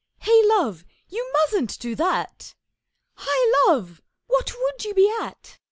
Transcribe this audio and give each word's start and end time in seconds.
'Hey, 0.21 0.43
Love, 0.47 0.83
you 1.09 1.31
mustn't 1.31 1.77
do 1.77 1.93
that! 1.93 2.55
Hi, 3.17 3.67
Love, 3.69 4.01
what 4.25 4.51
would 4.59 4.83
you 4.83 4.95
be 4.95 5.07
at? 5.21 5.59